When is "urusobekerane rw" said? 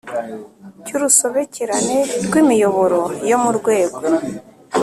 0.97-2.33